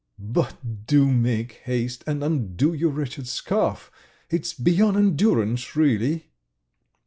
But 0.17 0.87
do 0.87 1.11
make 1.11 1.51
haste 1.65 2.03
and 2.07 2.23
undo 2.23 2.73
your 2.73 2.89
wretched 2.89 3.27
scarf! 3.27 3.91
It's 4.31 4.51
beyond 4.51 4.97
endurance, 4.97 5.75
really!" 5.75 6.31